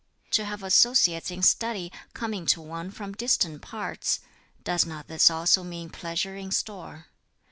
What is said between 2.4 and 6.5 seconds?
to one from distant parts does not this also mean pleasure in